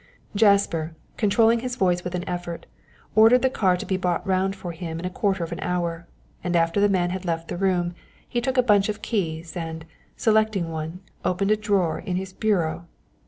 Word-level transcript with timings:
Jasper, 0.35 0.95
controlling 1.15 1.59
his 1.59 1.75
voice 1.75 2.03
with 2.03 2.15
an 2.15 2.27
effort, 2.27 2.65
ordered 3.13 3.43
the 3.43 3.51
car 3.51 3.77
to 3.77 3.85
be 3.85 3.97
brought 3.97 4.25
round 4.25 4.55
for 4.55 4.71
him 4.71 4.97
in 4.97 5.05
a 5.05 5.11
quarter 5.11 5.43
of 5.43 5.51
an 5.51 5.59
hour, 5.59 6.07
and 6.43 6.55
after 6.55 6.81
the 6.81 6.89
man 6.89 7.11
had 7.11 7.23
left 7.23 7.49
the 7.49 7.55
room, 7.55 7.93
he 8.27 8.41
took 8.41 8.57
a 8.57 8.63
bunch 8.63 8.89
of 8.89 9.03
keys, 9.03 9.55
and, 9.55 9.85
selecting 10.17 10.71
one, 10.71 11.01
opened 11.23 11.51
a 11.51 11.55
drawer 11.55 11.99
in 11.99 12.15
his 12.15 12.33
bureau. 12.33 12.87